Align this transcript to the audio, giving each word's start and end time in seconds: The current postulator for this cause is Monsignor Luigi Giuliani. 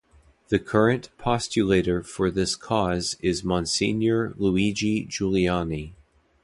The 0.47 0.57
current 0.57 1.09
postulator 1.19 2.03
for 2.03 2.31
this 2.31 2.55
cause 2.55 3.17
is 3.21 3.43
Monsignor 3.43 4.33
Luigi 4.35 5.05
Giuliani. 5.05 5.93